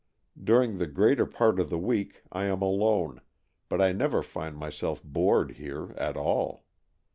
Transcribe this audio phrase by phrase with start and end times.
[0.43, 3.21] During the greater part of the w'eek I am alone,
[3.69, 6.65] but I never find myself bored here at all.